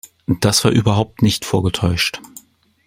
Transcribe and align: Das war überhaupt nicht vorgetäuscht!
Das 0.39 0.63
war 0.65 0.71
überhaupt 0.71 1.21
nicht 1.21 1.45
vorgetäuscht! 1.45 2.21